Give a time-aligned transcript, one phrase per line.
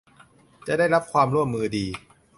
[0.67, 1.85] จะได้รับความร่วมมือดี